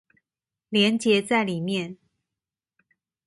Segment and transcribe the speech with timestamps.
[0.69, 1.99] 連結在裡面